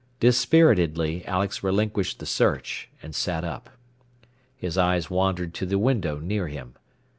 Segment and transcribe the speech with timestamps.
[0.19, 3.69] Dispiritedly Alex relinquished the search, and sat up.
[4.57, 6.73] His eyes wandered to the window near him.